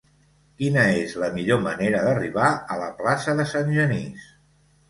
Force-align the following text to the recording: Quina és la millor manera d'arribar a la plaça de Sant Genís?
Quina 0.61 0.85
és 1.01 1.13
la 1.25 1.29
millor 1.35 1.61
manera 1.67 2.01
d'arribar 2.07 2.49
a 2.77 2.81
la 2.85 2.91
plaça 3.03 3.37
de 3.41 3.49
Sant 3.55 3.71
Genís? 3.77 4.29